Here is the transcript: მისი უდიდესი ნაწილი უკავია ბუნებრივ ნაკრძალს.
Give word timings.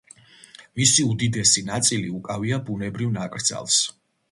მისი 0.79 1.05
უდიდესი 1.09 1.63
ნაწილი 1.69 2.11
უკავია 2.21 2.61
ბუნებრივ 2.71 3.15
ნაკრძალს. 3.21 3.81